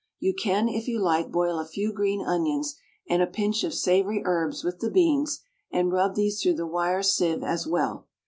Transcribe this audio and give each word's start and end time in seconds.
You 0.17 0.33
can 0.33 0.67
if 0.67 0.87
you 0.87 0.99
like 0.99 1.31
boil 1.31 1.59
a 1.59 1.65
few 1.67 1.93
green 1.93 2.23
onions 2.25 2.75
and 3.07 3.21
a 3.21 3.27
pinch 3.27 3.63
of 3.63 3.71
savoury 3.75 4.23
herbs 4.25 4.63
with 4.63 4.79
the 4.79 4.89
beans, 4.89 5.41
and 5.69 5.91
rub 5.91 6.15
these 6.15 6.41
through 6.41 6.55
the 6.55 6.65
wire 6.65 7.03
sieve 7.03 7.43
as 7.43 7.67
well. 7.67 8.07